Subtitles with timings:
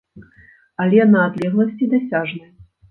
[0.85, 2.47] Але на адлегласці дасяжнай.